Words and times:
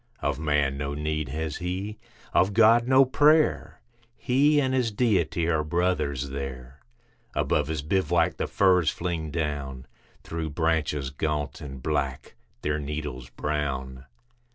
Of 0.19 0.39
man 0.39 0.79
no 0.79 0.95
need 0.95 1.29
has 1.29 1.57
he, 1.57 1.99
of 2.33 2.53
God, 2.55 2.87
no 2.87 3.05
prayer; 3.05 3.81
He 4.17 4.59
and 4.59 4.73
his 4.73 4.89
Deity 4.91 5.47
are 5.47 5.63
brothers 5.63 6.29
there. 6.29 6.79
Above 7.35 7.67
his 7.67 7.83
bivouac 7.83 8.37
the 8.37 8.47
firs 8.47 8.89
fling 8.89 9.29
down 9.29 9.85
Through 10.23 10.49
branches 10.49 11.11
gaunt 11.11 11.61
and 11.61 11.83
black, 11.83 12.33
their 12.63 12.79
needles 12.79 13.29
brown. 13.29 14.05